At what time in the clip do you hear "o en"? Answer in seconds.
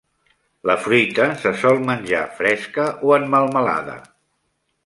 3.11-3.29